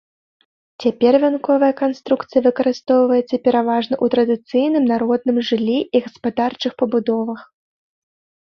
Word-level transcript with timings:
Цяпер 0.85 1.13
вянковая 1.23 1.69
канструкцыя 1.81 2.41
выкарыстоўваецца 2.47 3.35
пераважна 3.49 3.95
ў 4.03 4.15
традыцыйным 4.15 4.83
народным 4.95 5.37
жыллі 5.53 5.79
і 5.79 5.97
гаспадарчых 6.09 6.71
пабудовах. 6.83 7.39